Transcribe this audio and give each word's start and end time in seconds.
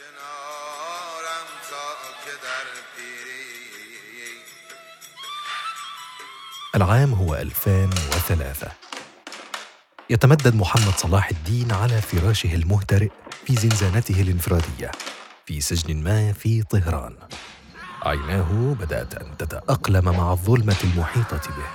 کنارم 0.00 1.46
تا 1.70 1.86
که 2.24 2.34
در 2.44 2.66
پیری. 2.96 4.40
العام 6.74 7.14
هو 7.14 7.34
2003 7.34 8.70
يتمدد 10.10 10.54
محمد 10.54 10.96
صلاح 10.96 11.28
الدين 11.30 11.72
على 11.72 12.00
فراشه 12.00 12.54
المهترئ 12.54 13.08
في 13.46 13.56
زنزانته 13.56 14.20
الانفرادية 14.22 14.90
في 15.46 15.60
سجن 15.60 16.04
ما 16.04 16.32
في 16.32 16.62
طهران. 16.62 17.16
عيناه 18.02 18.76
بدأت 18.80 19.14
أن 19.14 19.36
تتأقلم 19.36 20.04
مع 20.04 20.32
الظلمة 20.32 20.76
المحيطة 20.84 21.50
به 21.56 21.68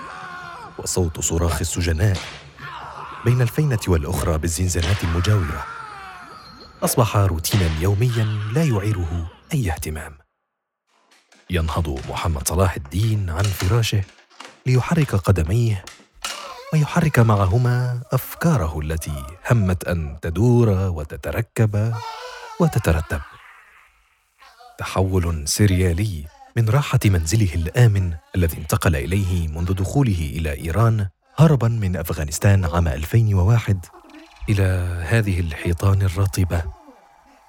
وصوت 0.77 1.19
صراخ 1.19 1.59
السجناء 1.61 2.17
بين 3.25 3.41
الفينة 3.41 3.79
والأخرى 3.87 4.37
بالزنزانات 4.37 5.03
المجاورة. 5.03 5.84
أصبح 6.85 7.17
روتينا 7.17 7.69
يوميا 7.81 8.23
لا 8.53 8.63
يعيره 8.63 9.31
أي 9.53 9.71
اهتمام. 9.71 10.17
ينهض 11.49 11.99
محمد 12.09 12.47
صلاح 12.47 12.75
الدين 12.75 13.29
عن 13.29 13.43
فراشه 13.43 14.01
ليحرك 14.65 15.15
قدميه 15.15 15.85
ويحرك 16.73 17.19
معهما 17.19 18.01
أفكاره 18.11 18.79
التي 18.79 19.23
همت 19.51 19.83
أن 19.83 20.17
تدور 20.21 20.69
وتتركب 20.69 21.93
وتترتب. 22.59 23.21
تحول 24.77 25.47
سريالي 25.47 26.25
من 26.55 26.69
راحة 26.69 26.99
منزله 27.05 27.53
الآمن 27.55 28.13
الذي 28.35 28.57
انتقل 28.57 28.95
إليه 28.95 29.47
منذ 29.47 29.73
دخوله 29.73 30.31
إلى 30.37 30.53
إيران 30.53 31.09
هربا 31.37 31.67
من 31.67 31.95
أفغانستان 31.95 32.65
عام 32.65 32.87
2001 32.87 33.85
إلى 34.49 34.63
هذه 35.09 35.39
الحيطان 35.39 36.01
الرطبة. 36.01 36.74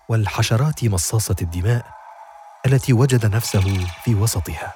والحشرات 0.08 0.84
مصاصة 0.84 1.36
الدماء 1.42 1.86
التي 2.66 2.92
وجد 2.92 3.26
نفسه 3.26 3.86
في 4.04 4.14
وسطها. 4.14 4.74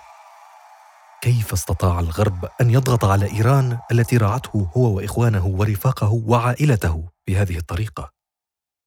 كيف 1.22 1.53
استطاع 1.53 2.00
الغرب 2.00 2.48
أن 2.61 2.70
يضغط 2.70 3.05
على 3.05 3.33
إيران 3.33 3.78
التي 3.92 4.17
رعته 4.17 4.70
هو 4.77 4.97
وإخوانه 4.97 5.47
ورفاقه 5.47 6.22
وعائلته 6.27 7.05
بهذه 7.27 7.59
الطريقة؟ 7.59 8.11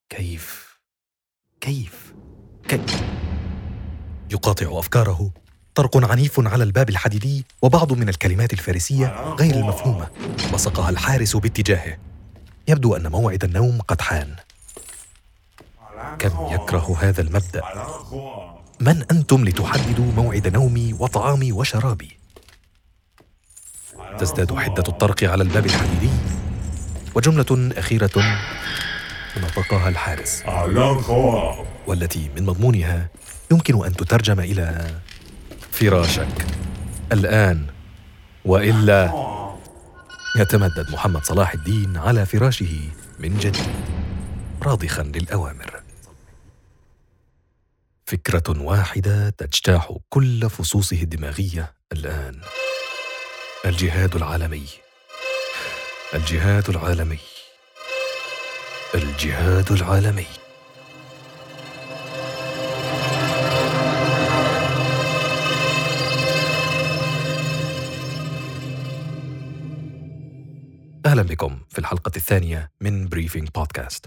كيف؟ 0.09 0.77
كيف؟ 1.61 2.13
كيف؟ 2.67 3.03
يقاطع 4.31 4.80
أفكاره. 4.80 5.31
طرق 5.75 6.11
عنيف 6.11 6.47
على 6.47 6.63
الباب 6.63 6.89
الحديدي 6.89 7.45
وبعض 7.61 7.94
من 7.94 8.09
الكلمات 8.09 8.53
الفارسية 8.53 9.33
غير 9.39 9.55
المفهومة. 9.55 10.07
بصقها 10.53 10.89
الحارس 10.89 11.35
باتجاهه. 11.35 11.97
يبدو 12.67 12.95
أن 12.95 13.07
موعد 13.07 13.44
النوم 13.44 13.81
قد 13.81 14.02
حان. 14.02 14.35
كم 16.19 16.47
يكره 16.52 16.97
هذا 17.00 17.22
المبدأ؟ 17.22 17.61
من 18.80 19.03
أنتم 19.11 19.45
لتحددوا 19.45 20.11
موعد 20.11 20.47
نومي 20.47 20.94
وطعامي 20.94 21.52
وشرابي؟ 21.52 22.17
تزداد 24.19 24.56
حدة 24.56 24.84
الطرق 24.88 25.23
على 25.23 25.44
الباب 25.44 25.66
الحديدي. 25.66 26.09
وجملة 27.16 27.72
أخيرة 27.78 28.39
نطقها 29.38 29.89
الحارس. 29.89 30.44
والتي 31.88 32.30
من 32.36 32.45
مضمونها 32.45 33.09
يمكن 33.52 33.86
أن 33.86 33.95
تترجم 33.95 34.39
إلى 34.39 34.91
فراشك. 35.72 36.45
الآن 37.11 37.66
وإلا 38.45 39.14
يتمدد 40.36 40.91
محمد 40.91 41.23
صلاح 41.23 41.53
الدين 41.53 41.97
على 41.97 42.25
فراشه 42.25 42.89
من 43.19 43.38
جديد 43.38 43.73
راضخا 44.64 45.03
للأوامر. 45.03 45.82
فكرة 48.05 48.61
واحدة 48.61 49.29
تجتاح 49.29 49.97
كل 50.09 50.49
فصوصه 50.49 51.01
الدماغية 51.01 51.73
الآن. 51.91 52.41
الجهاد 53.65 54.15
العالمي. 54.15 54.65
الجهاد 56.13 56.69
العالمي. 56.69 57.19
الجهاد 58.95 59.72
العالمي. 59.72 60.25
أهلا 71.05 71.22
بكم 71.22 71.59
في 71.69 71.79
الحلقة 71.79 72.11
الثانية 72.16 72.72
من 72.81 73.07
بريفينج 73.07 73.49
بودكاست 73.55 74.05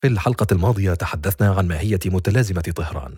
في 0.00 0.08
الحلقة 0.08 0.46
الماضية 0.52 0.94
تحدثنا 0.94 1.54
عن 1.54 1.68
ماهيه 1.68 1.98
متلازمة 2.06 2.60
طهران 2.60 3.16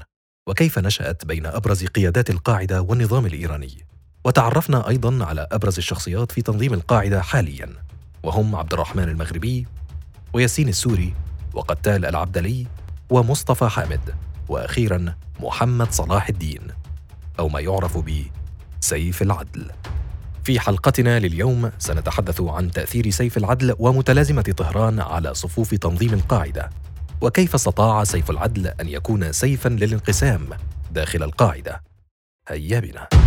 وكيف 0.48 0.78
نشأت 0.78 1.24
بين 1.24 1.46
أبرز 1.46 1.84
قيادات 1.84 2.30
القاعدة 2.30 2.82
والنظام 2.82 3.26
الإيراني. 3.26 3.86
وتعرفنا 4.24 4.88
أيضا 4.88 5.24
على 5.24 5.46
أبرز 5.52 5.76
الشخصيات 5.78 6.32
في 6.32 6.42
تنظيم 6.42 6.74
القاعدة 6.74 7.22
حاليا 7.22 7.68
وهم 8.22 8.56
عبد 8.56 8.72
الرحمن 8.72 9.02
المغربي 9.08 9.66
وياسين 10.32 10.68
السوري 10.68 11.14
وقتال 11.54 12.04
العبدلي 12.04 12.66
ومصطفى 13.10 13.68
حامد 13.68 14.14
وأخيرا 14.48 15.14
محمد 15.40 15.92
صلاح 15.92 16.28
الدين 16.28 16.62
أو 17.38 17.48
ما 17.48 17.60
يعرف 17.60 17.98
ب 17.98 18.22
سيف 18.80 19.22
العدل. 19.22 19.70
في 20.44 20.60
حلقتنا 20.60 21.18
لليوم 21.18 21.70
سنتحدث 21.78 22.40
عن 22.40 22.70
تأثير 22.70 23.10
سيف 23.10 23.38
العدل 23.38 23.74
ومتلازمة 23.78 24.42
طهران 24.42 25.00
على 25.00 25.34
صفوف 25.34 25.74
تنظيم 25.74 26.14
القاعدة. 26.14 26.70
وكيف 27.20 27.54
استطاع 27.54 28.04
سيف 28.04 28.30
العدل 28.30 28.66
أن 28.66 28.88
يكون 28.88 29.32
سيفا 29.32 29.68
للانقسام 29.68 30.48
داخل 30.90 31.22
القاعدة؟ 31.22 31.82
هيا 32.48 32.80
بنا. 32.80 33.21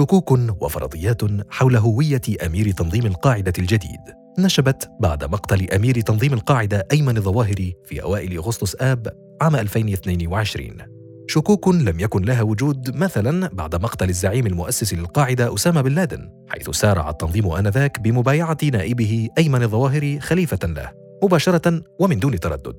شكوك 0.00 0.30
وفرضيات 0.60 1.22
حول 1.50 1.76
هوية 1.76 2.20
أمير 2.46 2.70
تنظيم 2.70 3.06
القاعدة 3.06 3.52
الجديد. 3.58 4.00
نشبت 4.38 4.90
بعد 5.00 5.24
مقتل 5.24 5.70
أمير 5.70 6.00
تنظيم 6.00 6.32
القاعدة 6.32 6.86
أيمن 6.92 7.16
الظواهري 7.16 7.74
في 7.84 8.02
أوائل 8.02 8.36
أغسطس 8.36 8.76
آب 8.80 9.06
عام 9.42 9.56
2022 9.56 10.76
شكوك 11.28 11.68
لم 11.68 12.00
يكن 12.00 12.22
لها 12.22 12.42
وجود 12.42 12.96
مثلا 12.96 13.48
بعد 13.52 13.74
مقتل 13.74 14.08
الزعيم 14.08 14.46
المؤسس 14.46 14.94
للقاعدة 14.94 15.54
أسامة 15.54 15.80
بن 15.80 15.92
لادن 15.92 16.30
حيث 16.48 16.70
سارع 16.70 17.10
التنظيم 17.10 17.46
آنذاك 17.46 18.00
بمبايعة 18.00 18.58
نائبه 18.72 19.28
أيمن 19.38 19.62
الظواهري 19.62 20.20
خليفة 20.20 20.58
له 20.64 20.90
مباشرة 21.24 21.82
ومن 22.00 22.18
دون 22.18 22.40
تردد. 22.40 22.76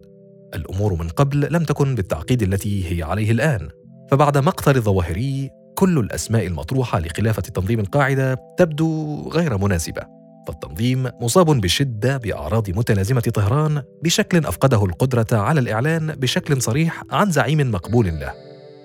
الأمور 0.55 0.93
من 0.93 1.07
قبل 1.07 1.53
لم 1.53 1.63
تكن 1.63 1.95
بالتعقيد 1.95 2.41
التي 2.41 2.91
هي 2.91 3.03
عليه 3.03 3.31
الآن. 3.31 3.69
فبعد 4.11 4.37
مقتل 4.37 4.75
الظواهري 4.75 5.49
كل 5.81 5.99
الأسماء 5.99 6.47
المطروحة 6.47 6.99
لخلافة 6.99 7.41
تنظيم 7.41 7.79
القاعدة 7.79 8.37
تبدو 8.57 9.21
غير 9.29 9.57
مناسبة. 9.57 10.01
فالتنظيم 10.47 11.09
مصاب 11.21 11.61
بشدة 11.61 12.17
بأعراض 12.17 12.69
متلازمة 12.69 13.21
طهران 13.21 13.83
بشكل 14.03 14.45
أفقده 14.45 14.85
القدرة 14.85 15.27
على 15.31 15.59
الإعلان 15.59 16.07
بشكل 16.07 16.61
صريح 16.61 17.03
عن 17.11 17.31
زعيم 17.31 17.71
مقبول 17.71 18.05
له. 18.19 18.33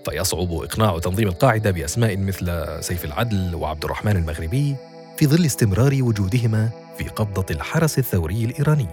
فيصعب 0.05 0.53
إقناع 0.53 0.99
تنظيم 0.99 1.29
القاعدة 1.29 1.71
بأسماء 1.71 2.17
مثل 2.17 2.65
سيف 2.81 3.05
العدل 3.05 3.55
وعبد 3.55 3.85
الرحمن 3.85 4.17
المغربي 4.17 4.77
في 5.17 5.27
ظل 5.27 5.47
استمرار 5.47 5.99
وجودهما 6.03 6.71
في 6.99 7.05
قبضة 7.05 7.47
الحرس 7.51 7.99
الثوري 7.99 8.45
الإيراني. 8.45 8.89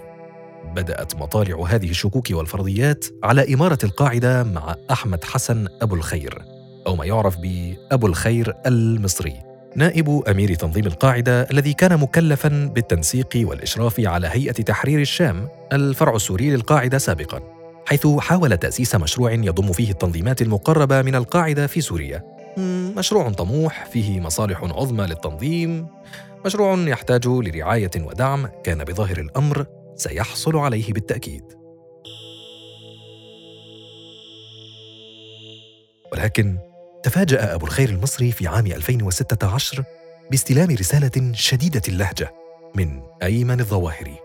بدأت 0.75 1.15
مطالع 1.15 1.65
هذه 1.67 1.89
الشكوك 1.89 2.27
والفرضيات 2.31 3.05
على 3.23 3.53
إمارة 3.53 3.79
القاعدة 3.83 4.43
مع 4.43 4.75
أحمد 4.91 5.23
حسن 5.23 5.67
أبو 5.81 5.95
الخير. 5.95 6.52
أو 6.87 6.95
ما 6.95 7.05
يعرف 7.05 7.37
بأبو 7.37 8.07
الخير 8.07 8.53
المصري 8.65 9.39
نائب 9.75 10.23
أمير 10.27 10.55
تنظيم 10.55 10.85
القاعدة 10.85 11.41
الذي 11.41 11.73
كان 11.73 11.97
مكلفا 11.97 12.71
بالتنسيق 12.75 13.29
والإشراف 13.35 13.99
على 13.99 14.27
هيئة 14.31 14.51
تحرير 14.51 15.01
الشام 15.01 15.47
الفرع 15.73 16.15
السوري 16.15 16.49
للقاعدة 16.49 16.97
سابقا 16.97 17.39
حيث 17.85 18.07
حاول 18.07 18.57
تأسيس 18.57 18.95
مشروع 18.95 19.31
يضم 19.31 19.71
فيه 19.71 19.91
التنظيمات 19.91 20.41
المقربة 20.41 21.01
من 21.01 21.15
القاعدة 21.15 21.67
في 21.67 21.81
سوريا. 21.81 22.23
مشروع 22.97 23.29
طموح 23.29 23.85
فيه 23.85 24.19
مصالح 24.19 24.63
عظمى 24.63 25.05
للتنظيم. 25.05 25.87
مشروع 26.45 26.77
يحتاج 26.77 27.27
لرعاية 27.27 27.91
ودعم 27.97 28.47
كان 28.63 28.83
بظاهر 28.83 29.17
الأمر 29.17 29.65
سيحصل 29.95 30.57
عليه 30.57 30.93
بالتأكيد. 30.93 31.43
ولكن 36.11 36.57
تفاجأ 37.03 37.55
أبو 37.55 37.65
الخير 37.65 37.89
المصري 37.89 38.31
في 38.31 38.47
عام 38.47 38.65
2016 38.65 39.83
باستلام 40.31 40.71
رسالة 40.71 41.31
شديدة 41.33 41.81
اللهجة 41.87 42.33
من 42.75 43.01
أيمن 43.23 43.59
الظواهري. 43.59 44.17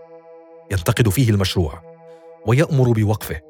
ينتقد 0.71 1.09
فيه 1.09 1.29
المشروع 1.29 1.81
ويأمر 2.45 2.91
بوقفه 2.91 3.41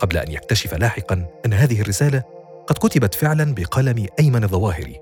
قبل 0.00 0.16
أن 0.16 0.32
يكتشف 0.32 0.74
لاحقا 0.74 1.26
أن 1.46 1.52
هذه 1.52 1.80
الرسالة 1.80 2.22
قد 2.66 2.78
كتبت 2.78 3.14
فعلا 3.14 3.54
بقلم 3.54 4.06
أيمن 4.20 4.44
الظواهري 4.44 5.00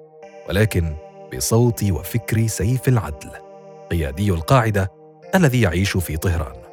ولكن 0.48 0.96
بصوت 1.36 1.82
وفكر 1.82 2.46
سيف 2.46 2.88
العدل 2.88 3.30
قيادي 3.90 4.30
القاعدة 4.30 4.90
الذي 5.34 5.60
يعيش 5.60 5.96
في 5.96 6.16
طهران. 6.16 6.63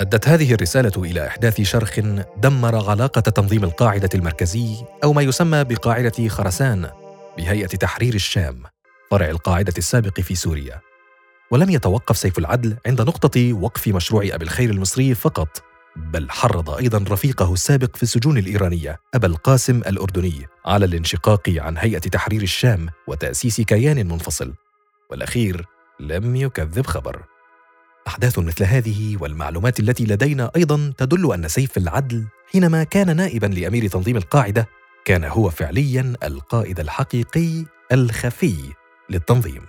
أدت 0.00 0.28
هذه 0.28 0.54
الرسالة 0.54 0.92
إلى 0.96 1.26
إحداث 1.26 1.60
شرخ 1.60 2.00
دمر 2.36 2.90
علاقة 2.90 3.20
تنظيم 3.20 3.64
القاعدة 3.64 4.08
المركزي 4.14 4.76
أو 5.04 5.12
ما 5.12 5.22
يسمى 5.22 5.64
بقاعدة 5.64 6.28
خرسان 6.28 6.90
بهيئة 7.36 7.66
تحرير 7.66 8.14
الشام 8.14 8.62
فرع 9.10 9.26
القاعدة 9.30 9.72
السابق 9.78 10.20
في 10.20 10.34
سوريا. 10.34 10.80
ولم 11.50 11.70
يتوقف 11.70 12.16
سيف 12.16 12.38
العدل 12.38 12.76
عند 12.86 13.00
نقطة 13.00 13.52
وقف 13.52 13.88
مشروع 13.88 14.22
أبي 14.32 14.44
الخير 14.44 14.70
المصري 14.70 15.14
فقط 15.14 15.62
بل 15.96 16.30
حرض 16.30 16.70
أيضا 16.70 17.04
رفيقه 17.10 17.52
السابق 17.52 17.96
في 17.96 18.02
السجون 18.02 18.38
الإيرانية 18.38 18.98
أبا 19.14 19.26
القاسم 19.26 19.78
الأردني 19.78 20.46
على 20.66 20.84
الانشقاق 20.84 21.48
عن 21.48 21.78
هيئة 21.78 21.98
تحرير 21.98 22.42
الشام 22.42 22.88
وتأسيس 23.06 23.60
كيان 23.60 24.08
منفصل. 24.08 24.54
والأخير 25.10 25.66
لم 26.00 26.36
يكذب 26.36 26.86
خبر. 26.86 27.35
أحداث 28.06 28.38
مثل 28.38 28.64
هذه 28.64 29.16
والمعلومات 29.20 29.80
التي 29.80 30.04
لدينا 30.04 30.50
أيضا 30.56 30.92
تدل 30.98 31.32
أن 31.32 31.48
سيف 31.48 31.76
العدل 31.76 32.24
حينما 32.52 32.84
كان 32.84 33.16
نائبا 33.16 33.46
لأمير 33.46 33.88
تنظيم 33.88 34.16
القاعدة 34.16 34.68
كان 35.04 35.24
هو 35.24 35.50
فعليا 35.50 36.14
القائد 36.24 36.80
الحقيقي 36.80 37.64
الخفي 37.92 38.56
للتنظيم 39.10 39.62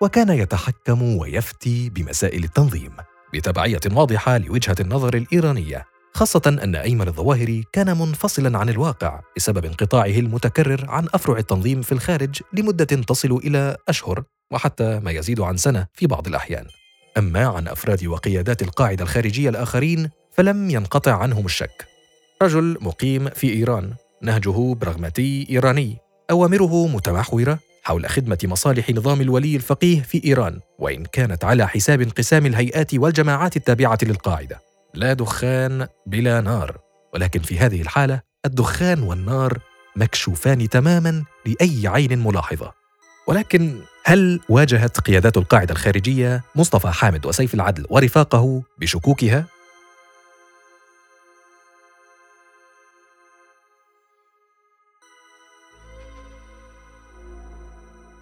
وكان 0.00 0.28
يتحكم 0.28 1.02
ويفتي 1.02 1.90
بمسائل 1.90 2.44
التنظيم 2.44 2.92
بتبعية 3.34 3.80
واضحة 3.92 4.38
لوجهة 4.38 4.76
النظر 4.80 5.16
الإيرانية 5.16 5.84
خاصة 6.14 6.42
أن 6.62 6.74
أيمن 6.76 7.08
الظواهري 7.08 7.64
كان 7.72 7.98
منفصلا 7.98 8.58
عن 8.58 8.68
الواقع 8.68 9.20
بسبب 9.36 9.64
انقطاعه 9.64 10.06
المتكرر 10.06 10.84
عن 10.88 11.08
أفرع 11.14 11.38
التنظيم 11.38 11.82
في 11.82 11.92
الخارج 11.92 12.40
لمدة 12.52 12.84
تصل 12.84 13.32
إلى 13.32 13.76
أشهر 13.88 14.22
وحتى 14.52 15.00
ما 15.00 15.10
يزيد 15.10 15.40
عن 15.40 15.56
سنة 15.56 15.86
في 15.94 16.06
بعض 16.06 16.26
الأحيان. 16.26 16.66
أما 17.20 17.46
عن 17.46 17.68
أفراد 17.68 18.06
وقيادات 18.06 18.62
القاعدة 18.62 19.04
الخارجية 19.04 19.48
الآخرين 19.48 20.10
فلم 20.32 20.70
ينقطع 20.70 21.12
عنهم 21.12 21.46
الشك. 21.46 21.86
رجل 22.42 22.78
مقيم 22.80 23.30
في 23.30 23.52
إيران 23.52 23.94
نهجه 24.22 24.74
براغماتي 24.74 25.46
إيراني 25.50 25.96
أوامره 26.30 26.86
متمحورة 26.86 27.58
حول 27.82 28.06
خدمة 28.06 28.38
مصالح 28.44 28.90
نظام 28.90 29.20
الولي 29.20 29.56
الفقيه 29.56 30.02
في 30.02 30.24
إيران 30.24 30.60
وإن 30.78 31.04
كانت 31.04 31.44
على 31.44 31.68
حساب 31.68 32.00
انقسام 32.00 32.46
الهيئات 32.46 32.94
والجماعات 32.94 33.56
التابعة 33.56 33.98
للقاعدة. 34.02 34.60
لا 34.94 35.12
دخان 35.12 35.86
بلا 36.06 36.40
نار. 36.40 36.78
ولكن 37.14 37.40
في 37.40 37.58
هذه 37.58 37.82
الحالة 37.82 38.20
الدخان 38.46 39.02
والنار 39.02 39.58
مكشوفان 39.96 40.68
تماما 40.68 41.24
لأي 41.46 41.88
عين 41.88 42.18
ملاحظة. 42.18 42.72
ولكن 43.26 43.80
هل 44.04 44.40
واجهت 44.48 45.00
قيادات 45.00 45.36
القاعدة 45.36 45.72
الخارجية 45.72 46.42
مصطفى 46.56 46.88
حامد 46.88 47.26
وسيف 47.26 47.54
العدل 47.54 47.86
ورفاقه 47.90 48.62
بشكوكها؟ 48.78 49.44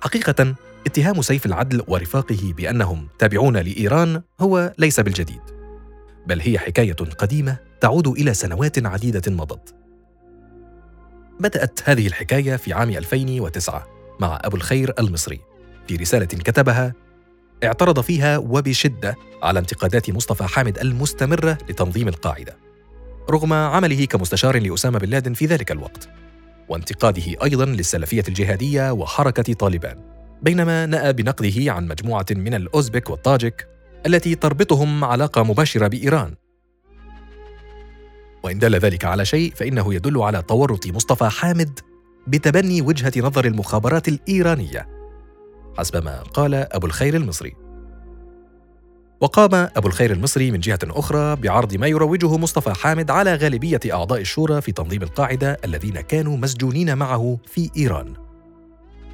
حقيقة 0.01 0.55
اتهام 0.87 1.23
سيف 1.23 1.47
العدل 1.47 1.83
ورفاقه 1.89 2.55
بأنهم 2.57 3.09
تابعون 3.19 3.57
لإيران 3.57 4.23
هو 4.41 4.73
ليس 4.79 5.01
بالجديد 5.01 5.41
بل 6.27 6.41
هي 6.41 6.59
حكاية 6.59 6.93
قديمة 6.93 7.57
تعود 7.81 8.07
إلى 8.07 8.35
سنوات 8.35 8.87
عديدة 8.87 9.33
مضت 9.33 9.75
بدأت 11.41 11.81
هذه 11.85 12.07
الحكاية 12.07 12.57
في 12.57 12.73
عام 12.73 12.91
2009 12.91 13.87
مع 14.21 14.39
أبو 14.45 14.57
الخير 14.57 14.95
المصري 14.99 15.41
في 15.89 15.97
رسالة 15.97 16.27
كتبها 16.27 16.95
اعترض 17.65 18.01
فيها 18.01 18.39
وبشدة 18.39 19.17
على 19.43 19.59
انتقادات 19.59 20.11
مصطفى 20.11 20.45
حامد 20.45 20.79
المستمرة 20.79 21.59
لتنظيم 21.69 22.09
القاعدة 22.09 22.57
رغم 23.31 23.53
عمله 23.53 24.05
كمستشار 24.05 24.59
لأسامة 24.59 24.99
بن 24.99 25.09
لادن 25.09 25.33
في 25.33 25.47
ذلك 25.47 25.73
الوقت 25.73 26.09
وانتقاده 26.69 27.25
أيضا 27.45 27.65
للسلفية 27.65 28.25
الجهادية 28.29 28.93
وحركة 28.93 29.53
طالبان 29.53 29.99
بينما 30.43 30.87
نأى 30.87 31.13
بنقده 31.13 31.73
عن 31.73 31.89
مجموعة 31.89 32.27
من 32.31 32.55
الأوزبك 32.55 33.11
والطاجك 33.11 33.69
التي 34.07 34.35
تربطهم 34.35 35.05
علاقة 35.05 35.43
مباشرة 35.43 35.87
بإيران. 35.87 36.35
وإن 38.43 38.59
دل 38.59 38.77
ذلك 38.77 39.05
على 39.05 39.25
شيء 39.25 39.53
فإنه 39.57 39.95
يدل 39.95 40.23
على 40.23 40.43
تورط 40.43 40.87
مصطفى 40.87 41.29
حامد 41.29 41.81
بتبني 42.27 42.83
وجهة 42.83 43.13
نظر 43.17 43.45
المخابرات 43.45 44.09
الإيرانية. 44.09 44.98
حسب 45.79 46.05
ما 46.05 46.23
قال 46.23 46.55
أبو 46.55 46.87
الخير 46.87 47.17
المصري. 47.17 47.55
وقام 49.21 49.55
أبو 49.55 49.89
الخير 49.89 50.13
المصري 50.13 50.51
من 50.51 50.61
جهة 50.61 50.79
أخرى 50.85 51.37
بعرض 51.37 51.75
ما 51.75 51.87
يروجه 51.87 52.37
مصطفى 52.37 52.75
حامد 52.75 53.11
على 53.11 53.35
غالبية 53.35 53.81
أعضاء 53.93 54.21
الشورى 54.21 54.61
في 54.61 54.73
تنظيم 54.73 55.03
القاعدة 55.03 55.57
الذين 55.65 56.01
كانوا 56.01 56.37
مسجونين 56.37 56.99
معه 56.99 57.39
في 57.47 57.71
إيران. 57.77 58.15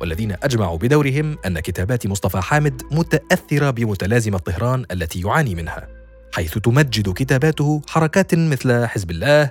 والذين 0.01 0.37
أجمعوا 0.43 0.79
بدورهم 0.79 1.37
أن 1.47 1.61
كتابات 1.61 2.07
مصطفى 2.07 2.41
حامد 2.41 2.83
متأثرة 2.91 3.71
بمتلازمة 3.71 4.39
طهران 4.39 4.85
التي 4.91 5.21
يعاني 5.21 5.55
منها 5.55 5.89
حيث 6.35 6.59
تمجد 6.59 7.13
كتاباته 7.13 7.83
حركات 7.89 8.35
مثل 8.35 8.87
حزب 8.87 9.11
الله 9.11 9.51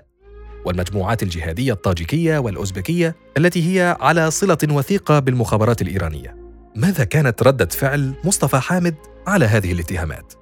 والمجموعات 0.65 1.23
الجهادية 1.23 1.73
الطاجيكية 1.73 2.37
والأوزبكية 2.37 3.15
التي 3.37 3.79
هي 3.79 3.97
على 3.99 4.31
صلة 4.31 4.57
وثيقة 4.69 5.19
بالمخابرات 5.19 5.81
الإيرانية. 5.81 6.42
ماذا 6.75 7.03
كانت 7.03 7.43
ردة 7.43 7.65
فعل 7.65 8.13
مصطفى 8.23 8.57
حامد 8.57 8.95
على 9.27 9.45
هذه 9.45 9.71
الاتهامات؟ 9.71 10.33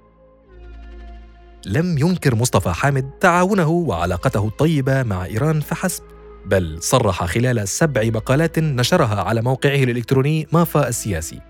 لم 1.66 1.98
ينكر 1.98 2.36
مصطفى 2.36 2.70
حامد 2.70 3.10
تعاونه 3.20 3.70
وعلاقته 3.70 4.48
الطيبة 4.48 5.04
مع 5.04 5.26
إيران 5.26 5.60
فحسب 5.60 6.04
بل 6.46 6.78
صرح 6.82 7.26
خلال 7.26 7.68
سبع 7.68 8.04
مقالات 8.04 8.60
نشرها 8.60 9.24
على 9.24 9.42
موقعه 9.42 9.84
الإلكتروني 9.84 10.48
مافا 10.52 10.88
السياسي 10.88 11.42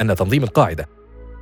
أن 0.00 0.14
تنظيم 0.14 0.42
القاعدة 0.42 0.88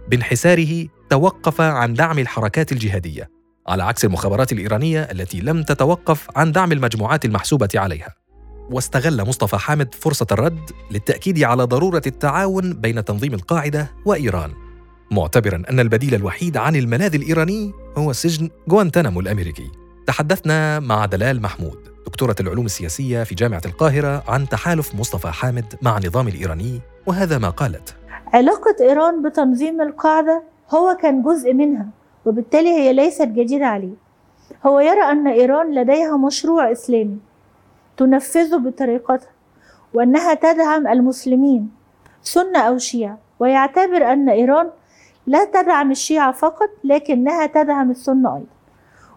بانحساره 0.08 0.86
توقف 1.10 1.60
عن 1.60 1.94
دعم 1.94 2.18
الحركات 2.18 2.72
الجهادية 2.72 3.30
على 3.68 3.82
عكس 3.82 4.04
المخابرات 4.04 4.52
الإيرانية 4.52 5.02
التي 5.02 5.40
لم 5.40 5.62
تتوقف 5.62 6.28
عن 6.36 6.52
دعم 6.52 6.72
المجموعات 6.72 7.24
المحسوبة 7.24 7.68
عليها 7.74 8.14
واستغل 8.72 9.28
مصطفى 9.28 9.56
حامد 9.56 9.94
فرصة 9.94 10.26
الرد 10.32 10.70
للتأكيد 10.90 11.42
على 11.42 11.64
ضرورة 11.64 12.02
التعاون 12.06 12.72
بين 12.72 13.04
تنظيم 13.04 13.34
القاعدة 13.34 13.90
وإيران. 14.04 14.50
معتبرا 15.10 15.62
أن 15.70 15.80
البديل 15.80 16.14
الوحيد 16.14 16.56
عن 16.56 16.76
الملاذ 16.76 17.14
الإيراني 17.14 17.72
هو 17.98 18.12
سجن 18.12 18.50
غوانتانامو 18.70 19.20
الأمريكي. 19.20 19.70
تحدثنا 20.06 20.80
مع 20.80 21.06
دلال 21.06 21.42
محمود 21.42 21.78
دكتورة 22.06 22.36
العلوم 22.40 22.66
السياسية 22.66 23.22
في 23.22 23.34
جامعة 23.34 23.62
القاهرة 23.64 24.22
عن 24.28 24.48
تحالف 24.48 24.94
مصطفى 24.94 25.28
حامد 25.28 25.74
مع 25.82 25.98
النظام 25.98 26.28
الإيراني 26.28 26.80
وهذا 27.06 27.38
ما 27.38 27.50
قالت. 27.50 27.94
علاقة 28.34 28.76
إيران 28.80 29.22
بتنظيم 29.22 29.80
القاعدة 29.80 30.42
هو 30.74 30.96
كان 31.02 31.22
جزء 31.22 31.52
منها 31.52 31.86
وبالتالي 32.24 32.68
هي 32.68 32.92
ليست 32.92 33.28
جديدة 33.28 33.66
عليه. 33.66 33.94
هو 34.66 34.80
يرى 34.80 35.02
أن 35.02 35.26
إيران 35.26 35.74
لديها 35.74 36.16
مشروع 36.16 36.72
إسلامي. 36.72 37.31
تنفذه 37.96 38.56
بطريقتها 38.56 39.30
وأنها 39.94 40.34
تدعم 40.34 40.86
المسلمين 40.86 41.70
سنة 42.22 42.58
أو 42.58 42.78
شيعة. 42.78 43.18
ويعتبر 43.40 44.12
أن 44.12 44.28
إيران 44.28 44.70
لا 45.26 45.44
تدعم 45.44 45.90
الشيعة 45.90 46.32
فقط 46.32 46.68
لكنها 46.84 47.46
تدعم 47.46 47.90
السنة 47.90 48.34
أيضا. 48.36 48.46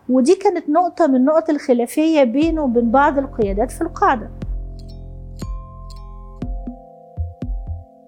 ودي 0.09 0.35
كانت 0.35 0.69
نقطة 0.69 1.07
من 1.07 1.25
نقط 1.25 1.49
الخلافية 1.49 2.23
بينه 2.23 2.63
وبين 2.63 2.91
بعض 2.91 3.17
القيادات 3.17 3.71
في 3.71 3.81
القاعدة. 3.81 4.29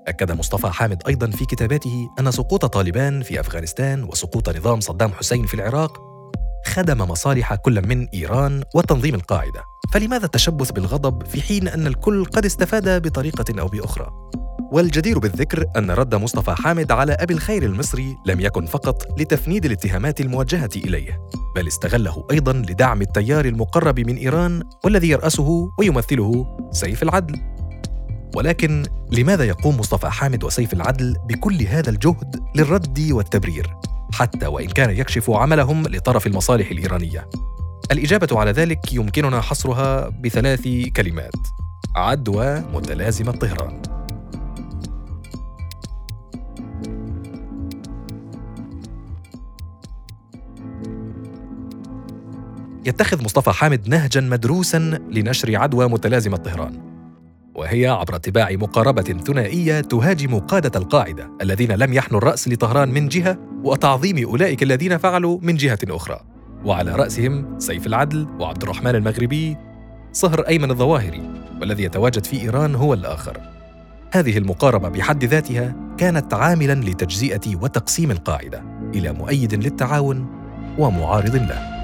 أكد 0.08 0.32
مصطفى 0.32 0.68
حامد 0.68 1.04
أيضا 1.08 1.28
في 1.28 1.46
كتاباته 1.46 2.10
أن 2.20 2.32
سقوط 2.32 2.66
طالبان 2.66 3.22
في 3.22 3.40
أفغانستان 3.40 4.04
وسقوط 4.04 4.50
نظام 4.50 4.80
صدام 4.80 5.12
حسين 5.12 5.46
في 5.46 5.54
العراق 5.54 6.17
خدم 6.68 6.98
مصالح 6.98 7.56
كل 7.56 7.88
من 7.88 8.08
إيران 8.14 8.64
وتنظيم 8.76 9.16
القاعدة. 9.16 9.64
فلماذا 9.94 10.26
التشبث 10.26 10.72
بالغضب 10.72 11.26
في 11.26 11.42
حين 11.42 11.68
أن 11.68 11.88
الكل 11.88 12.26
قد 12.26 12.46
استفاد 12.46 13.02
بطريقة 13.02 13.62
أو 13.62 13.68
بأخرى؟ 13.68 14.12
والجدير 14.72 15.20
بالذكر 15.20 15.66
أن 15.78 15.92
رد 15.92 16.16
مصطفى 16.16 16.52
حامد 16.52 16.92
على 16.92 17.14
أبي 17.14 17.34
الخير 17.34 17.64
المصري 17.64 18.16
لم 18.26 18.40
يكن 18.40 18.66
فقط 18.66 19.20
لتفنيد 19.20 19.66
الاتهامات 19.66 20.22
الموجهة 20.22 20.70
إليه 20.76 21.20
بل 21.56 21.68
استغله 21.68 22.28
أيضا 22.32 22.54
لدعم 22.54 23.02
التيار 23.02 23.46
المقرب 23.46 24.00
من 24.00 24.16
إيران 24.16 24.64
والذي 24.84 25.10
يرأسه 25.10 25.70
ويمثله 25.80 26.58
سيف 26.72 27.04
العدل. 27.04 27.40
ولكن 28.36 28.84
لماذا 29.12 29.44
يقوم 29.44 29.80
مصطفى 29.80 30.10
حامد 30.10 30.44
وسيف 30.44 30.74
العدل 30.74 31.16
بكل 31.30 31.62
هذا 31.62 31.90
الجهد 31.90 32.44
للرد 32.56 33.08
والتبرير؟ 33.12 33.74
حتى 34.14 34.48
وإن 34.48 34.68
كان 34.68 34.90
يكشف 34.90 35.30
عملهم 35.30 35.84
لطرف 35.84 36.28
المصالح 36.28 36.72
الإيرانية. 36.72 37.30
الإجابة 37.92 38.40
على 38.40 38.52
ذلك 38.52 38.94
يمكننا 38.94 39.42
حصرها 39.42 40.10
بثلاث 40.10 40.68
كلمات. 40.96 41.32
عدوى 41.96 42.60
متلازمة 42.60 43.32
طهران 43.32 43.82
يتخذ 52.86 53.24
مصطفى 53.24 53.52
حامد 53.52 53.90
نهجا 53.90 54.22
مدروسا 54.22 54.80
لنشر 55.12 55.56
عدوى 55.56 55.88
متلازمة 55.88 56.38
طهران 56.38 56.88
وهي 57.56 57.88
عبر 57.88 58.16
اتباع 58.16 58.52
مقاربة 58.52 59.02
ثنائية 59.02 59.82
تهاجم 59.82 60.40
قادة 60.40 60.80
القاعدة 60.80 61.32
الذين 61.42 61.72
لم 61.72 61.94
يحنوا 61.94 62.20
الرأس 62.20 62.48
لطهران 62.48 62.90
من 62.90 63.08
جهة 63.08 63.47
وتعظيم 63.64 64.26
أولئك 64.26 64.64
الذين 64.64 64.98
فعلوا 64.98 65.40
من 65.42 65.56
جهة 65.56 65.80
أخرى. 65.84 66.20
وعلى 66.66 66.96
رأسهم 66.96 67.60
سيف 67.60 67.88
العدل 67.88 68.28
وعبد 68.40 68.64
الرحمن 68.64 68.96
المغربي 68.96 69.58
صهر 70.12 70.42
أيمن 70.42 70.72
الظواهري 70.72 71.30
والذي 71.62 71.84
يتواجد 71.84 72.26
في 72.26 72.42
إيران 72.42 72.76
هو 72.76 72.94
الآخر. 72.94 73.38
هذه 74.12 74.38
المقاربة 74.38 74.90
بحد 74.90 75.26
ذاتها 75.26 75.76
كانت 75.98 76.34
عاملا 76.34 76.74
لتجزئة 76.74 77.56
وتقسيم 77.56 78.12
القاعدة 78.12 78.64
إلى 78.96 79.14
مؤيد 79.14 79.54
للتعاون 79.54 80.28
ومعارض 80.78 81.36
له. 81.36 81.77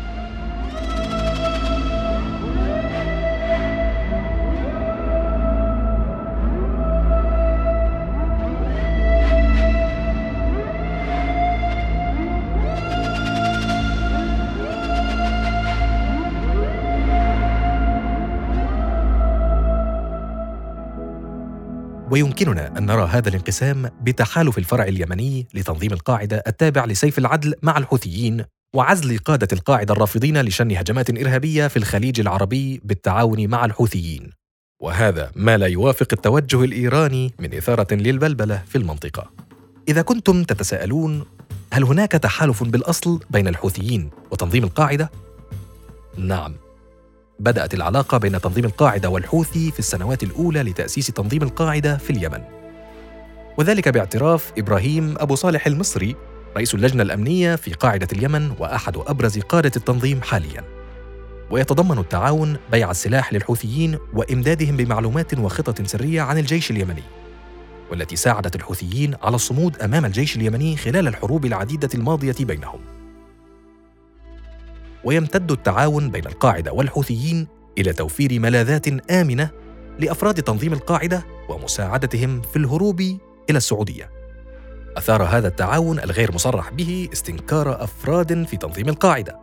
ويمكننا 22.13 22.77
أن 22.77 22.85
نرى 22.85 23.07
هذا 23.11 23.29
الانقسام 23.29 23.89
بتحالف 24.01 24.57
الفرع 24.57 24.83
اليمني 24.83 25.47
لتنظيم 25.53 25.93
القاعدة 25.93 26.43
التابع 26.47 26.85
لسيف 26.85 27.17
العدل 27.17 27.53
مع 27.61 27.77
الحوثيين 27.77 28.43
وعزل 28.75 29.17
قادة 29.17 29.47
القاعدة 29.53 29.93
الرافضين 29.93 30.41
لشن 30.41 30.71
هجمات 30.71 31.09
إرهابية 31.09 31.67
في 31.67 31.77
الخليج 31.77 32.19
العربي 32.19 32.81
بالتعاون 32.83 33.47
مع 33.47 33.65
الحوثيين. 33.65 34.29
وهذا 34.81 35.31
ما 35.35 35.57
لا 35.57 35.67
يوافق 35.67 36.07
التوجه 36.13 36.63
الإيراني 36.63 37.33
من 37.39 37.55
إثارة 37.55 37.93
للبلبلة 37.93 38.63
في 38.67 38.77
المنطقة. 38.77 39.31
إذا 39.87 40.01
كنتم 40.01 40.43
تتساءلون 40.43 41.25
هل 41.73 41.83
هناك 41.83 42.11
تحالف 42.11 42.63
بالأصل 42.63 43.19
بين 43.29 43.47
الحوثيين 43.47 44.09
وتنظيم 44.31 44.63
القاعدة؟ 44.63 45.11
نعم. 46.17 46.62
بدأت 47.39 47.73
العلاقة 47.73 48.17
بين 48.17 48.41
تنظيم 48.41 48.65
القاعدة 48.65 49.09
والحوثي 49.09 49.71
في 49.71 49.79
السنوات 49.79 50.23
الأولى 50.23 50.63
لتأسيس 50.63 51.07
تنظيم 51.07 51.43
القاعدة 51.43 51.97
في 51.97 52.09
اليمن. 52.09 52.41
وذلك 53.57 53.89
باعتراف 53.89 54.51
إبراهيم 54.57 55.15
أبو 55.17 55.35
صالح 55.35 55.67
المصري 55.67 56.15
رئيس 56.55 56.75
اللجنة 56.75 57.03
الأمنية 57.03 57.55
في 57.55 57.73
قاعدة 57.73 58.07
اليمن 58.13 58.51
وأحد 58.59 58.97
أبرز 58.97 59.39
قادة 59.39 59.71
التنظيم 59.75 60.21
حالياً. 60.21 60.63
ويتضمن 61.51 61.97
التعاون 61.97 62.57
بيع 62.71 62.91
السلاح 62.91 63.33
للحوثيين 63.33 63.97
وإمدادهم 64.13 64.77
بمعلومات 64.77 65.39
وخطط 65.39 65.81
سرية 65.81 66.21
عن 66.21 66.37
الجيش 66.37 66.71
اليمني 66.71 67.03
والتي 67.91 68.15
ساعدت 68.15 68.55
الحوثيين 68.55 69.15
على 69.23 69.35
الصمود 69.35 69.81
أمام 69.81 70.05
الجيش 70.05 70.35
اليمني 70.35 70.77
خلال 70.77 71.07
الحروب 71.07 71.45
العديدة 71.45 71.89
الماضية 71.95 72.35
بينهم. 72.39 72.79
ويمتد 75.03 75.51
التعاون 75.51 76.09
بين 76.11 76.25
القاعدة 76.25 76.73
والحوثيين 76.73 77.47
إلى 77.77 77.93
توفير 77.93 78.39
ملاذات 78.39 79.11
آمنة 79.11 79.49
لأفراد 79.99 80.43
تنظيم 80.43 80.73
القاعدة 80.73 81.25
ومساعدتهم 81.49 82.41
في 82.41 82.55
الهروب 82.55 83.01
إلى 83.49 83.57
السعودية. 83.57 84.09
أثار 84.97 85.23
هذا 85.23 85.47
التعاون 85.47 85.99
الغير 85.99 86.31
مصرح 86.31 86.69
به 86.69 87.09
استنكار 87.13 87.83
أفراد 87.83 88.43
في 88.43 88.57
تنظيم 88.57 88.89
القاعدة. 88.89 89.39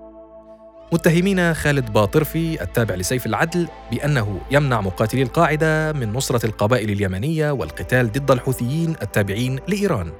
متهمين 0.93 1.55
خالد 1.55 1.93
باطرفي 1.93 2.62
التابع 2.62 2.95
لسيف 2.95 3.26
العدل 3.26 3.69
بأنه 3.90 4.40
يمنع 4.50 4.81
مقاتلي 4.81 5.23
القاعدة 5.23 5.93
من 5.93 6.12
نصرة 6.12 6.47
القبائل 6.47 6.90
اليمنية 6.90 7.50
والقتال 7.50 8.12
ضد 8.12 8.31
الحوثيين 8.31 8.95
التابعين 9.02 9.61
لإيران. 9.69 10.12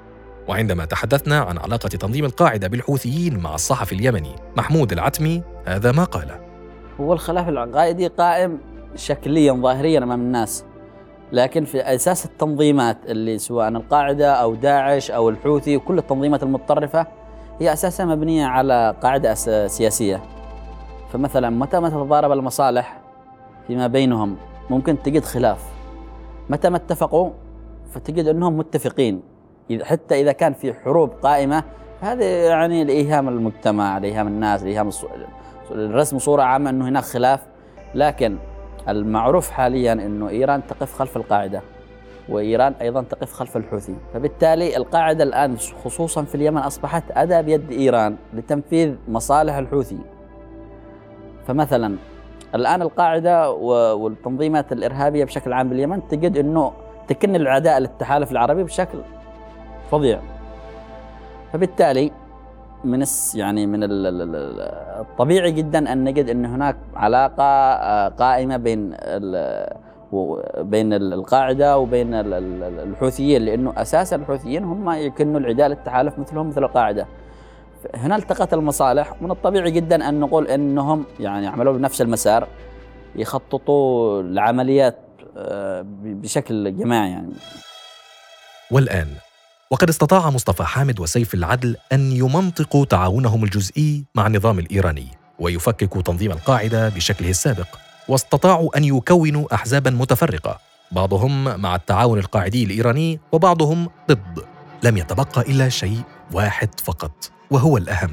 وعندما 0.51 0.85
تحدثنا 0.85 1.41
عن 1.41 1.59
علاقة 1.59 1.89
تنظيم 1.89 2.25
القاعدة 2.25 2.69
بالحوثيين 2.69 3.41
مع 3.41 3.55
الصحفي 3.55 3.95
اليمني 3.95 4.37
محمود 4.57 4.93
العتمي 4.93 5.43
هذا 5.67 5.93
ما 5.93 6.05
قاله 6.05 6.41
هو 7.01 7.13
الخلاف 7.13 7.49
العقائدي 7.49 8.07
قائم 8.07 8.59
شكليا 8.97 9.53
ظاهريا 9.53 9.99
أمام 9.99 10.21
الناس 10.21 10.65
لكن 11.33 11.65
في 11.65 11.81
أساس 11.81 12.25
التنظيمات 12.25 12.99
اللي 13.09 13.39
سواء 13.39 13.69
القاعدة 13.69 14.33
أو 14.33 14.55
داعش 14.55 15.11
أو 15.11 15.29
الحوثي 15.29 15.77
وكل 15.77 15.99
التنظيمات 15.99 16.43
المتطرفة 16.43 17.07
هي 17.61 17.73
أساسا 17.73 18.05
مبنية 18.05 18.47
على 18.47 18.95
قاعدة 19.03 19.35
سياسية. 19.67 20.23
فمثلا 21.13 21.51
متى 21.51 21.81
ما 21.81 21.89
تتضارب 21.89 22.33
المصالح 22.33 23.01
فيما 23.67 23.87
بينهم 23.87 24.37
ممكن 24.71 25.03
تجد 25.03 25.25
خلاف. 25.25 25.65
متى 26.51 26.71
ما 26.71 26.77
اتفقوا 26.77 27.31
فتجد 27.91 28.27
أنهم 28.27 28.57
متفقين. 28.57 29.30
حتى 29.85 30.21
إذا 30.21 30.33
كان 30.33 30.53
في 30.53 30.75
حروب 30.75 31.11
قائمة 31.23 31.65
هذا 32.01 32.25
يعني 32.25 32.85
لإيهام 32.85 33.29
المجتمع 33.29 33.99
لإيهام 33.99 34.27
الناس 34.27 34.63
لإيهام 34.63 34.91
الرسم 35.71 36.19
صورة 36.19 36.43
عامة 36.43 36.71
أنه 36.71 36.89
هناك 36.89 37.03
خلاف. 37.03 37.41
لكن 37.95 38.37
المعروف 38.89 39.51
حاليا 39.51 39.93
أنه 39.93 40.29
إيران 40.29 40.67
تقف 40.67 40.95
خلف 40.95 41.17
القاعدة 41.17 41.63
وإيران 42.29 42.73
أيضا 42.81 43.03
تقف 43.03 43.33
خلف 43.33 43.57
الحوثي. 43.57 43.95
فبالتالي 44.15 44.77
القاعدة 44.77 45.25
الآن 45.25 45.57
خصوصا 45.85 46.25
في 46.25 46.35
اليمن 46.35 46.59
أصبحت 46.59 47.05
أداة 47.11 47.41
بيد 47.41 47.71
إيران 47.73 48.17
لتنفيذ 48.35 48.95
مصالح 49.09 49.55
الحوثي. 49.55 49.99
فمثلا 51.47 51.97
الآن 52.55 52.83
القاعدة 52.83 53.51
والتنظيمات 53.95 54.73
الإرهابية 54.73 55.25
بشكل 55.25 55.53
عام 55.53 55.69
باليمن 55.69 56.09
تجد 56.09 56.37
أنه 56.37 56.73
تكن 57.09 57.37
العداء 57.37 57.79
للتحالف 57.79 58.33
العربي 58.33 58.65
بشكل 58.65 58.99
فظيع. 59.91 60.21
فبالتالي 61.53 62.11
من 62.85 63.05
يعني 63.35 63.67
من 63.67 63.81
الطبيعي 65.01 65.53
جدا 65.53 65.93
أن 65.93 66.05
نجد 66.05 66.29
أن 66.29 66.47
هناك 66.47 66.77
علاقة 66.95 67.45
آه، 67.45 68.09
قائمة 68.09 68.57
بين 68.57 68.97
بين 70.59 70.93
القاعدة 70.93 71.79
وبين 71.79 72.15
الحوثيين 72.15 73.43
لأنه 73.43 73.73
أساسا 73.77 74.17
الحوثيين 74.17 74.65
هم 74.65 74.91
يكنوا 74.91 75.41
العداء 75.41 75.69
للتحالف 75.69 76.19
مثلهم 76.19 76.49
مثل 76.49 76.65
القاعدة. 76.65 77.07
هنا 77.95 78.17
التقت 78.17 78.55
المصالح 78.55 79.23
من 79.23 79.31
الطبيعي 79.31 79.71
جدا 79.71 80.09
أن 80.09 80.21
نقول 80.21 80.47
أنهم 80.47 81.05
يعني 81.21 81.47
عملوا 81.47 81.73
بنفس 81.73 82.03
المسار 82.03 82.49
يخططوا 83.17 84.21
العمليات 84.21 84.99
آه، 85.37 85.85
بشكل 86.03 86.77
جماعي 86.77 87.11
يعني. 87.11 87.33
والآن 88.71 89.09
وقد 89.71 89.89
استطاع 89.89 90.31
مصطفى 90.31 90.63
حامد 90.63 91.01
وسيف 91.01 91.35
العدل 91.35 91.77
أن 91.93 92.13
يمنطقوا 92.13 92.85
تعاونهم 92.85 93.45
الجزئي 93.45 94.05
مع 94.15 94.27
النظام 94.27 94.59
الإيراني 94.59 95.09
ويفككوا 95.39 96.03
تنظيم 96.03 96.33
القاعدة 96.33 96.89
بشكله 96.89 97.31
السابق 97.31 97.67
واستطاعوا 98.09 98.77
أن 98.77 98.85
يكونوا 98.85 99.55
أحزابا 99.55 99.91
متفرقة 99.91 100.59
بعضهم 100.93 101.61
مع 101.61 101.75
التعاون 101.75 102.19
القاعدي 102.19 102.65
الإيراني 102.65 103.21
وبعضهم 103.33 103.89
ضد. 104.09 104.45
لم 104.83 104.97
يتبقى 104.97 105.41
إلا 105.41 105.69
شيء 105.69 106.01
واحد 106.33 106.81
فقط 106.81 107.31
وهو 107.51 107.77
الأهم 107.77 108.11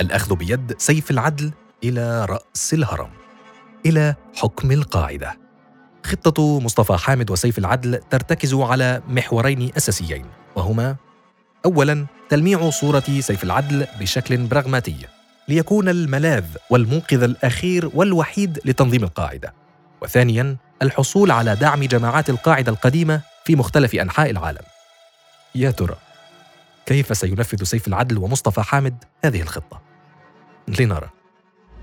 الأخذ 0.00 0.36
بيد 0.36 0.74
سيف 0.78 1.10
العدل 1.10 1.52
إلى 1.84 2.24
رأس 2.24 2.74
الهرم 2.74 3.10
إلى 3.86 4.14
حكم 4.34 4.72
القاعدة. 4.72 5.41
خطة 6.04 6.60
مصطفى 6.60 6.96
حامد 6.96 7.30
وسيف 7.30 7.58
العدل 7.58 8.00
ترتكز 8.10 8.54
على 8.54 9.02
محورين 9.08 9.72
أساسيين 9.76 10.26
وهما 10.56 10.96
اولا 11.64 12.06
تلميع 12.28 12.70
صورة 12.70 13.04
سيف 13.20 13.44
العدل 13.44 13.86
بشكل 14.00 14.36
براغماتي 14.36 14.96
ليكون 15.48 15.88
الملاذ 15.88 16.44
والمنقذ 16.70 17.22
الأخير 17.22 17.90
والوحيد 17.94 18.60
لتنظيم 18.64 19.04
القاعدة. 19.04 19.54
وثانيا 20.02 20.56
الحصول 20.82 21.30
على 21.30 21.56
دعم 21.56 21.84
جماعات 21.84 22.30
القاعدة 22.30 22.72
القديمة 22.72 23.20
في 23.44 23.56
مختلف 23.56 23.94
أنحاء 23.94 24.30
العالم. 24.30 24.62
يا 25.54 25.70
ترى 25.70 25.96
كيف 26.86 27.16
سينفذ 27.16 27.64
سيف 27.64 27.88
العدل 27.88 28.18
ومصطفى 28.18 28.62
حامد 28.62 29.04
هذه 29.24 29.42
الخطة؟ 29.42 29.80
لنرى. 30.80 31.08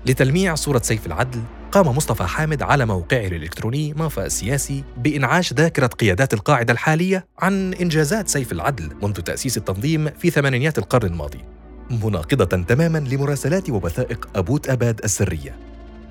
لتلميع 0.06 0.54
صورة 0.54 0.80
سيف 0.84 1.06
العدل 1.06 1.42
قام 1.72 1.88
مصطفى 1.88 2.22
حامد 2.22 2.62
على 2.62 2.86
موقعه 2.86 3.26
الإلكتروني 3.26 3.92
مافا 3.92 4.26
السياسي 4.26 4.84
بإنعاش 4.96 5.52
ذاكرة 5.52 5.86
قيادات 5.86 6.34
القاعدة 6.34 6.72
الحالية 6.72 7.26
عن 7.38 7.74
إنجازات 7.74 8.28
سيف 8.28 8.52
العدل 8.52 8.90
منذ 9.02 9.14
تأسيس 9.14 9.56
التنظيم 9.56 10.10
في 10.18 10.30
ثمانينيات 10.30 10.78
القرن 10.78 11.06
الماضي 11.06 11.44
مناقضة 11.90 12.62
تماما 12.62 12.98
لمراسلات 12.98 13.70
ووثائق 13.70 14.28
أبوت 14.36 14.68
آباد 14.68 15.00
السرية. 15.04 15.56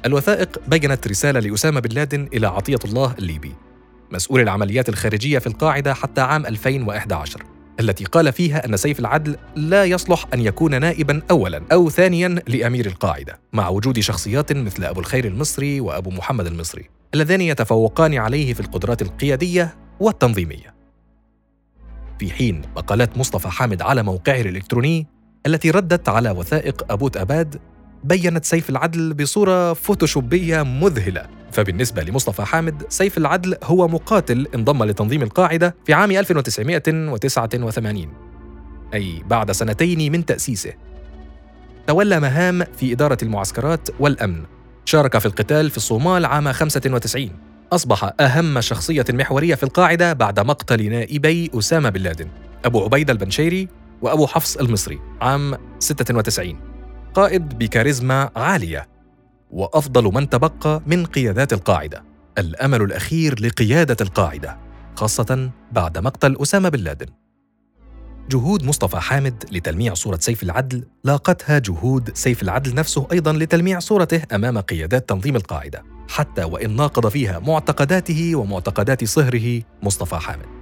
الوثائق 0.06 0.62
بينت 0.68 1.08
رسالة 1.08 1.40
لأسامة 1.40 1.80
بن 1.80 1.96
لادن 1.96 2.30
إلى 2.34 2.48
عطية 2.48 2.80
الله 2.86 3.16
الليبي 3.20 3.54
مسؤول 4.12 4.42
العمليات 4.42 4.90
الخارجية 4.90 5.40
في 5.40 5.48
القاعدة 5.48 5.94
حتى 5.94 6.22
عام 6.22 6.46
2011 6.46 7.44
التي 7.80 8.04
قال 8.04 8.34
فيها 8.34 8.66
أن 8.66 8.78
سيف 8.78 9.00
العدل 9.00 9.38
لا 9.56 9.86
يصلح 9.86 10.26
أن 10.34 10.42
يكون 10.42 10.82
نائبا 10.82 11.22
أولا 11.32 11.62
أو 11.72 11.90
ثانيا 11.90 12.28
لأمير 12.48 12.86
القاعدة 12.86 13.40
مع 13.54 13.70
وجود 13.70 14.00
شخصيات 14.00 14.54
مثل 14.54 14.84
أبو 14.84 15.00
الخير 15.00 15.26
المصري 15.26 15.80
وأبو 15.80 16.10
محمد 16.10 16.48
المصري 16.48 16.90
اللذان 17.14 17.42
يتفوقان 17.42 18.14
عليه 18.14 18.54
في 18.54 18.60
القدرات 18.60 19.02
القيادية 19.02 19.76
والتنظيمية. 20.00 20.80
في 22.20 22.32
حين 22.32 22.62
مقالات 22.76 23.18
مصطفى 23.18 23.50
حامد 23.50 23.82
على 23.82 24.04
موقعه 24.04 24.42
الإلكتروني 24.42 25.08
التي 25.46 25.72
ردت 25.72 26.10
على 26.10 26.32
وثائق 26.32 26.92
أبوت 26.92 27.18
أباد 27.18 27.60
بينت 28.04 28.46
سيف 28.46 28.70
العدل 28.70 29.14
بصورة 29.14 29.74
فوتوشوبية 29.74 30.64
مذهلة. 30.64 31.26
فبالنسبة 31.52 32.04
لمصطفى 32.04 32.42
حامد 32.42 32.84
سيف 32.90 33.18
العدل 33.18 33.56
هو 33.64 33.88
مقاتل 33.88 34.48
انضم 34.56 34.84
لتنظيم 34.84 35.22
القاعدة 35.22 35.76
في 35.86 35.94
عام 35.94 36.12
1989 36.12 38.08
أي 38.94 39.24
بعد 39.28 39.52
سنتين 39.52 40.12
من 40.12 40.26
تأسيسه. 40.26 40.74
تولى 41.88 42.20
مهام 42.20 42.64
في 42.78 42.94
إدارة 42.94 43.18
المعسكرات 43.24 43.90
والأمن. 44.00 44.44
شارك 44.86 45.18
في 45.18 45.26
القتال 45.26 45.70
في 45.70 45.78
الصومال 45.78 46.26
عام 46.26 46.52
95 46.52 47.32
أصبح 47.72 48.14
أهم 48.20 48.62
شخصية 48.62 49.06
محورية 49.10 49.56
في 49.56 49.64
القاعدة 49.64 50.14
بعد 50.14 50.40
مقتل 50.40 50.90
نائبي 50.90 51.52
أسامة 51.54 51.90
بن 51.90 52.02
لادن. 52.02 52.28
أبو 52.66 52.84
عبيدة 52.84 53.14
البنشيري 53.14 53.68
وأبو 54.02 54.28
حفص 54.28 54.58
المصري 54.58 55.00
عام 55.22 55.58
96 55.80 56.69
قائد 57.14 57.58
بكاريزما 57.58 58.30
عالية 58.36 58.88
وأفضل 59.52 60.04
من 60.04 60.30
تبقى 60.30 60.82
من 60.88 61.06
قيادات 61.06 61.54
القاعدة. 61.54 62.04
الأمل 62.38 62.82
الأخير 62.82 63.42
لقيادة 63.42 63.98
القاعدة 64.02 64.58
خاصة 64.96 65.52
بعد 65.72 65.98
مقتل 65.98 66.38
أسامة 66.42 66.70
بن 66.70 66.80
لادن. 66.80 67.08
جهود 68.32 68.64
مصطفى 68.64 68.98
حامد 68.98 69.44
لتلميع 69.52 69.94
صورة 69.94 70.18
سيف 70.22 70.44
العدل 70.44 70.84
لاقتها 71.04 71.60
جهود 71.60 72.12
سيف 72.14 72.44
العدل 72.44 72.76
نفسه 72.76 73.08
أيضا 73.12 73.34
لتلميع 73.34 73.80
صورته 73.80 74.22
أمام 74.36 74.60
قيادات 74.60 75.10
تنظيم 75.10 75.36
القاعدة 75.36 75.84
حتى 76.10 76.44
وإن 76.44 76.76
ناقض 76.76 77.08
فيها 77.08 77.40
معتقداته 77.40 78.36
ومعتقدات 78.36 79.04
صهره 79.06 79.62
مصطفى 79.84 80.16
حامد. 80.16 80.59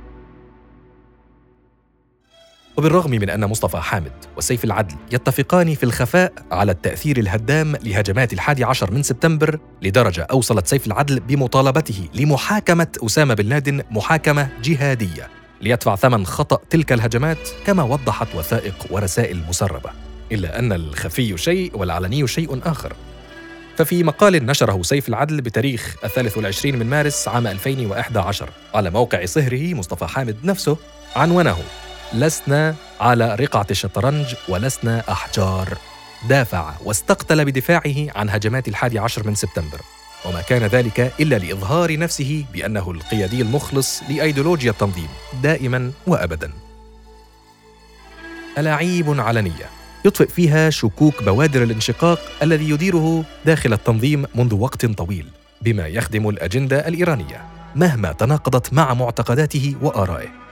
وبالرغم 2.78 3.12
من 3.12 3.30
أن 3.30 3.46
مصطفى 3.46 3.78
حامد 3.78 4.12
وسيف 4.38 4.64
العدل 4.64 4.96
يتفقان 5.12 5.76
في 5.76 5.84
الخفاء 5.84 6.34
على 6.52 6.72
التأثير 6.72 7.18
الهدام 7.18 7.76
لهجمات 7.76 8.34
الحادي 8.34 8.64
عشر 8.64 8.92
من 8.92 9.04
سبتمبر 9.04 9.60
لدرجة 9.82 10.28
أوصلت 10.32 10.68
سيف 10.68 10.88
العدل 10.88 11.20
بمطالبته 11.20 12.10
لمحاكمة 12.14 12.88
أسامة 13.06 13.34
بن 13.34 13.46
لادن 13.46 13.84
محاكمة 13.92 14.50
جهادية 14.64 15.28
ليدفع 15.62 15.96
ثمن 15.96 16.26
خطأ 16.26 16.60
تلك 16.70 16.92
الهجمات 16.92 17.50
كما 17.66 17.84
وضحت 17.84 18.36
وثائق 18.36 18.86
ورسائل 18.90 19.44
مسربة. 19.50 19.90
إلا 20.32 20.60
أن 20.60 20.72
الخفي 20.72 21.38
شيء 21.38 21.72
والعلني 21.78 22.28
شيء 22.28 22.60
آخر. 22.66 22.94
ففي 23.78 24.04
مقال 24.04 24.46
نشره 24.46 24.82
سيف 24.82 25.10
العدل 25.10 25.42
بتاريخ 25.42 25.96
الثالث 26.04 26.38
والعشرين 26.38 26.80
من 26.80 26.86
مارس 26.86 27.28
عام 27.28 27.48
2011 27.48 28.50
على 28.74 28.90
موقع 28.90 29.26
صهره 29.26 29.74
مصطفى 29.74 30.06
حامد 30.06 30.38
نفسه 30.44 30.78
عنونه 31.16 31.58
لسنا 32.14 32.76
على 33.00 33.36
رقعة 33.36 33.66
الشطرنج 33.72 34.36
ولسنا 34.50 35.04
أحجار. 35.12 35.78
دافع 36.30 36.74
واستقتل 36.86 37.46
بدفاعه 37.46 37.96
عن 38.16 38.30
هجمات 38.30 38.68
الحادي 38.68 39.00
عشر 39.00 39.28
من 39.28 39.36
سبتمبر. 39.36 39.82
وما 40.26 40.42
كان 40.42 40.64
ذلك 40.64 41.14
إلا 41.20 41.36
لإظهار 41.36 42.00
نفسه 42.00 42.46
بأنه 42.54 42.92
القيادي 42.92 43.42
المخلص 43.42 44.04
لأيديولوجيا 44.10 44.72
التنظيم 44.72 45.08
دائما 45.44 45.92
وأبدا. 46.08 46.52
ألاعيب 48.58 49.20
علنية 49.20 49.70
يطفئ 50.06 50.28
فيها 50.28 50.70
شكوك 50.70 51.24
بوادر 51.24 51.64
الانشقاق 51.64 52.20
الذي 52.42 52.70
يديره 52.70 53.24
داخل 53.46 53.74
التنظيم 53.74 54.26
منذ 54.36 54.54
وقت 54.56 54.86
طويل 54.86 55.28
بما 55.62 55.88
يخدم 55.88 56.30
الأجندة 56.30 56.88
الإيرانية 56.88 57.46
مهما 57.76 58.12
تناقضت 58.12 58.74
مع 58.74 58.94
معتقداته 58.94 59.76
وآرائه. 59.82 60.47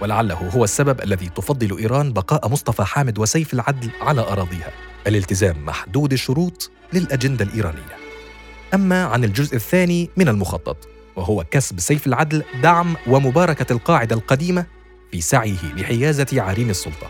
ولعله 0.00 0.34
هو 0.34 0.64
السبب 0.64 1.00
الذي 1.00 1.28
تفضل 1.28 1.78
إيران 1.78 2.12
بقاء 2.12 2.48
مصطفى 2.48 2.84
حامد 2.84 3.18
وسيف 3.18 3.54
العدل 3.54 3.90
على 4.00 4.20
أراضيها. 4.20 4.70
الالتزام 5.06 5.64
محدود 5.66 6.12
الشروط 6.12 6.70
للأجندة 6.92 7.44
الإيرانية. 7.44 7.96
أما 8.74 9.04
عن 9.04 9.24
الجزء 9.24 9.56
الثاني 9.56 10.10
من 10.16 10.28
المخطط 10.28 10.88
وهو 11.16 11.44
كسب 11.50 11.80
سيف 11.80 12.06
العدل 12.06 12.44
دعم 12.62 12.96
ومباركة 13.06 13.72
القاعدة 13.72 14.16
القديمة 14.16 14.66
في 15.12 15.20
سعيه 15.20 15.74
لحيازة 15.76 16.42
عرين 16.42 16.70
السلطة. 16.70 17.06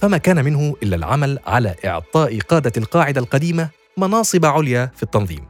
فما 0.00 0.16
كان 0.16 0.44
منه 0.44 0.76
إلا 0.82 0.96
العمل 0.96 1.38
على 1.46 1.74
إعطاء 1.84 2.38
قادة 2.38 2.72
القاعدة 2.76 3.20
القديمة 3.20 3.68
مناصب 3.96 4.44
عليا 4.44 4.90
في 4.96 5.02
التنظيم. 5.02 5.46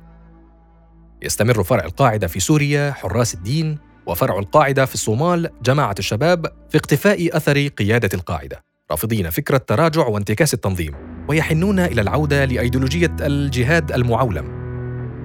يستمر 1.23 1.63
فرع 1.63 1.85
القاعدة 1.85 2.27
في 2.27 2.41
سوريا 2.41 2.93
حراس 2.93 3.35
الدين 3.35 3.79
وفرع 4.07 4.39
القاعدة 4.39 4.85
في 4.85 4.95
الصومال 4.95 5.51
جماعة 5.63 5.95
الشباب 5.99 6.47
في 6.71 6.79
اقتفاء 6.79 7.37
أثر 7.37 7.67
قيادة 7.69 8.09
القاعدة. 8.15 8.65
رافضين 8.91 9.31
فكرة 9.31 9.59
تراجع 9.59 10.07
وانتكاس 10.07 10.55
التنظيم 10.55 10.95
ويحنون 11.29 11.81
إلى 11.81 12.01
العودة 12.01 12.45
لأيديولوجية 12.45 13.17
الجهاد 13.21 13.93
المعولم. 13.93 14.61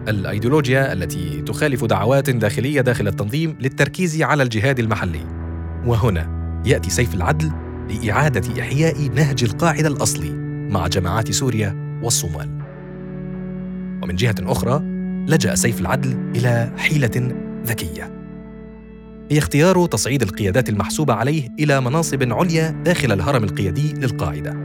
الأيديولوجيا 0.07 0.93
التي 0.93 1.41
تخالف 1.41 1.85
دعوات 1.85 2.29
داخلية 2.29 2.81
داخل 2.81 3.07
التنظيم 3.07 3.57
للتركيز 3.59 4.21
على 4.21 4.43
الجهاد 4.43 4.79
المحلي. 4.79 5.25
وهنا 5.85 6.35
يأتي 6.65 6.89
سيف 6.89 7.15
العدل 7.15 7.51
لإعادة 7.89 8.61
إحياء 8.61 9.01
نهج 9.01 9.43
القاعدة 9.43 9.87
الأصلي 9.87 10.29
مع 10.69 10.87
جماعات 10.87 11.31
سوريا 11.31 11.99
والصومال. 12.03 12.49
ومن 14.03 14.15
جهة 14.15 14.35
أخرى 14.39 14.79
لجأ 15.27 15.55
سيف 15.55 15.81
العدل 15.81 16.31
إلى 16.35 16.71
حيلة 16.77 17.35
ذكية. 17.65 18.14
هي 19.31 19.37
اختيار 19.37 19.85
تصعيد 19.85 20.21
القيادات 20.21 20.69
المحسوبة 20.69 21.13
عليه 21.13 21.49
إلى 21.59 21.81
مناصب 21.81 22.33
عليا 22.33 22.69
داخل 22.69 23.11
الهرم 23.11 23.43
القيادي 23.43 23.93
للقاعدة. 23.93 24.55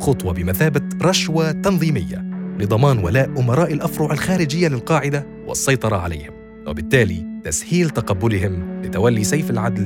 خطوة 0.00 0.32
بمثابة 0.32 0.80
رشوة 1.02 1.52
تنظيمية 1.52 2.24
لضمان 2.58 2.98
ولاء 2.98 3.40
أمراء 3.40 3.72
الأفرع 3.72 4.12
الخارجية 4.12 4.68
للقاعدة 4.68 5.26
والسيطرة 5.46 5.96
عليهم 5.96 6.32
وبالتالي 6.66 7.26
تسهيل 7.44 7.90
تقبلهم 7.90 8.82
لتولي 8.82 9.24
سيف 9.24 9.50
العدل 9.50 9.84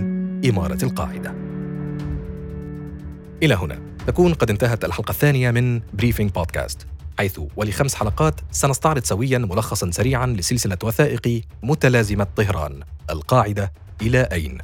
إمارة 0.48 0.84
القاعدة. 0.84 1.34
إلى 3.42 3.54
هنا 3.54 3.78
تكون 4.06 4.34
قد 4.34 4.50
انتهت 4.50 4.84
الحلقة 4.84 5.10
الثانية 5.10 5.50
من 5.50 5.80
Briefing 5.94 6.30
Podcast 6.30 6.86
حيث 7.18 7.40
ولخمس 7.56 7.94
حلقات 7.94 8.40
سنستعرض 8.50 9.04
سويا 9.04 9.38
ملخصا 9.38 9.90
سريعا 9.90 10.26
لسلسلة 10.26 10.78
وثائقي 10.84 11.42
متلازمة 11.62 12.26
طهران 12.36 12.80
القاعدة 13.10 13.72
إلى 14.04 14.20
أين؟ 14.20 14.58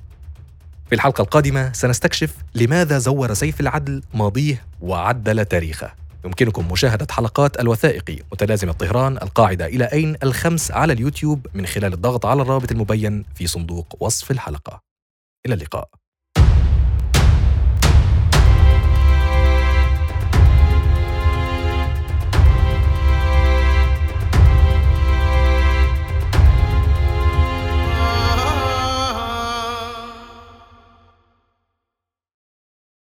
في 0.89 0.95
الحلقة 0.95 1.23
القادمة 1.23 1.73
سنستكشف 1.73 2.35
لماذا 2.55 2.99
زور 2.99 3.35
سيف 3.35 3.61
العدل 3.61 4.03
ماضيه 4.15 4.65
وعدل 4.81 5.45
تاريخه. 5.45 5.93
يمكنكم 6.25 6.73
مشاهدة 6.73 7.07
حلقات 7.11 7.61
الوثائقي 7.61 8.19
متلازمة 8.33 8.73
طهران 8.73 9.17
القاعدة 9.17 9.67
إلى 9.67 9.85
أين؟ 9.85 10.17
الخمس 10.23 10.71
على 10.71 10.93
اليوتيوب 10.93 11.47
من 11.55 11.67
خلال 11.67 11.93
الضغط 11.93 12.27
على 12.27 12.43
الرابط 12.43 12.73
المبين 12.73 13.25
في 13.35 13.47
صندوق 13.47 13.97
وصف 14.01 14.31
الحلقة. 14.31 14.81
إلى 15.47 15.55
اللقاء. 15.55 15.89